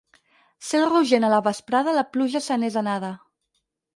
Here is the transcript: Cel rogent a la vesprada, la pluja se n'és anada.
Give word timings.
Cel 0.67 0.85
rogent 0.93 1.27
a 1.27 1.29
la 1.33 1.41
vesprada, 1.49 1.93
la 1.97 2.05
pluja 2.15 2.43
se 2.47 2.57
n'és 2.63 2.81
anada. 2.85 3.15